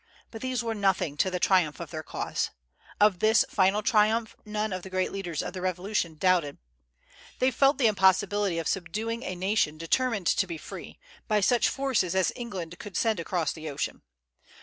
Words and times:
But 0.31 0.41
these 0.41 0.63
were 0.63 0.73
nothing 0.73 1.15
to 1.17 1.29
the 1.29 1.39
triumph 1.39 1.79
of 1.79 1.91
their 1.91 2.01
cause. 2.01 2.49
Of 2.99 3.19
this 3.19 3.45
final 3.49 3.83
triumph 3.83 4.35
none 4.45 4.73
of 4.73 4.81
the 4.81 4.89
great 4.89 5.11
leaders 5.11 5.43
of 5.43 5.53
the 5.53 5.61
Revolution 5.61 6.15
doubted. 6.15 6.57
They 7.37 7.51
felt 7.51 7.77
the 7.77 7.85
impossibility 7.85 8.57
of 8.57 8.67
subduing 8.67 9.21
a 9.21 9.35
nation 9.35 9.77
determined 9.77 10.25
to 10.25 10.47
be 10.47 10.57
free, 10.57 10.97
by 11.27 11.39
such 11.39 11.69
forces 11.69 12.15
as 12.15 12.33
England 12.35 12.79
could 12.79 12.97
send 12.97 13.19
across 13.19 13.51
the 13.53 13.69
ocean. 13.69 14.01